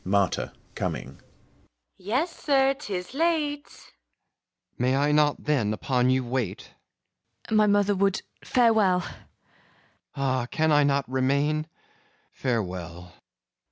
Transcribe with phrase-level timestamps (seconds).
[0.03, 1.19] MARTHA (coming)
[1.95, 3.65] Yes, Sir, 'tis late.
[3.67, 3.91] FAUST
[4.79, 6.71] May I not, then, upon you wait?
[7.51, 9.01] MARGARET My mother would farewell!
[9.01, 9.15] FAUST
[10.15, 11.67] Ah, can I not remain?
[12.33, 13.13] Farewell!